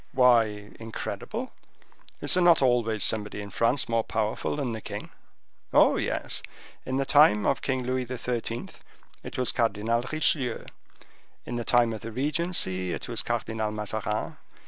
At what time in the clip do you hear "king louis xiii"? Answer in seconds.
7.61-8.69